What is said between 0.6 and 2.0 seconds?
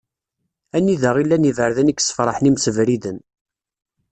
Anida i llan yiberdan i